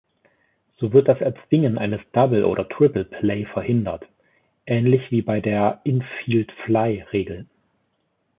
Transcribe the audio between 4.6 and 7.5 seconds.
ähnlich wie bei der Infield-fly-Regel.